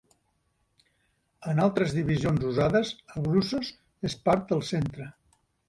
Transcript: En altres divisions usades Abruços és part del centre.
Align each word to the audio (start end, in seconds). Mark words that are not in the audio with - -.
En 1.51 1.61
altres 1.65 1.93
divisions 1.99 2.47
usades 2.53 2.95
Abruços 3.21 3.73
és 4.13 4.19
part 4.27 4.51
del 4.53 4.67
centre. 4.75 5.11